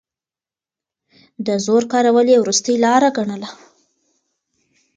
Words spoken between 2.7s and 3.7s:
لاره ګڼله.